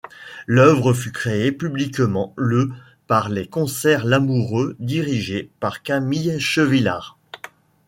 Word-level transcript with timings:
L'œuvre 0.47 0.93
fut 0.93 1.11
créée 1.11 1.51
publiquement 1.51 2.33
le 2.35 2.71
par 3.05 3.29
les 3.29 3.45
Concerts 3.45 4.03
Lamoureux 4.03 4.75
dirigés 4.79 5.51
par 5.59 5.83
Camille 5.83 6.39
Chevillard. 6.39 7.19